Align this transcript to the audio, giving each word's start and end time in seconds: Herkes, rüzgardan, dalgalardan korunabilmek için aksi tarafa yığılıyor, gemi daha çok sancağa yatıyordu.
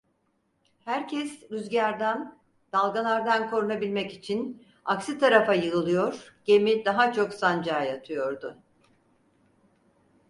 Herkes, 0.85 1.43
rüzgardan, 1.51 2.37
dalgalardan 2.73 3.49
korunabilmek 3.49 4.13
için 4.13 4.63
aksi 4.85 5.19
tarafa 5.19 5.53
yığılıyor, 5.53 6.35
gemi 6.45 6.85
daha 6.85 7.13
çok 7.13 7.33
sancağa 7.33 7.83
yatıyordu. 7.83 8.57